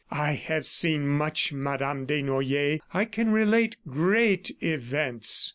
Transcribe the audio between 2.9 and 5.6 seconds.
I can relate great events."